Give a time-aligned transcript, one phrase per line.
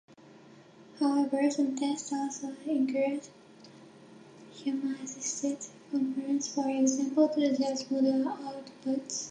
[0.99, 3.27] However, some tests also include
[4.51, 5.59] human-assisted
[5.91, 9.29] components- for example to judge model outputs.